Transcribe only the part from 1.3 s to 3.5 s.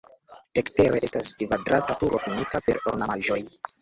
kvadrata turo finita per ornamaĵoj.